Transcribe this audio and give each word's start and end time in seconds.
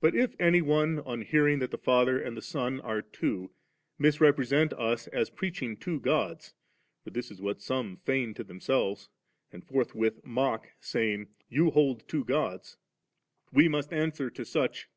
But 0.00 0.14
if 0.16 0.34
any 0.40 0.62
one, 0.62 0.98
on 1.00 1.20
hearing 1.20 1.60
tliat 1.60 1.68
the 1.72 1.76
Father 1.76 2.18
and 2.18 2.34
the 2.34 2.40
Son 2.40 2.80
are 2.80 3.02
two, 3.02 3.50
misrepresent 3.98 4.72
us 4.72 5.08
as 5.08 5.28
preaching 5.28 5.76
two 5.76 6.00
Gods 6.00 6.54
(for 7.04 7.10
this 7.10 7.30
is 7.30 7.38
what 7.38 7.60
some 7.60 7.98
feign 7.98 8.32
to 8.32 8.42
themselves, 8.44 9.10
and 9.52 9.62
forthwith 9.62 10.24
mock, 10.24 10.70
saying, 10.80 11.28
'You 11.50 11.70
hold 11.70 12.08
two 12.08 12.24
Gods'), 12.24 12.78
we 13.52 13.68
must 13.68 13.92
answer 13.92 14.30
to 14.30 14.42
such. 14.42 14.88